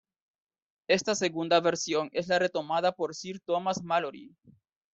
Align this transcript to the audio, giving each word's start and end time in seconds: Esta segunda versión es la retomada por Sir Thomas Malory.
Esta 0.87 1.13
segunda 1.13 1.59
versión 1.61 2.09
es 2.11 2.27
la 2.27 2.39
retomada 2.39 2.91
por 2.91 3.13
Sir 3.13 3.39
Thomas 3.39 3.83
Malory. 3.83 4.35